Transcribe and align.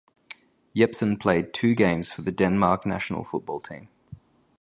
Jepsen 0.75 1.19
played 1.19 1.53
two 1.53 1.75
games 1.75 2.11
for 2.11 2.23
the 2.23 2.31
Denmark 2.31 2.87
national 2.87 3.23
football 3.23 3.59
team. 3.59 3.87